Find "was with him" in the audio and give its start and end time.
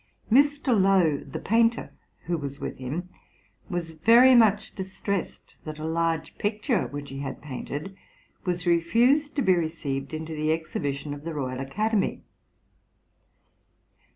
2.35-3.09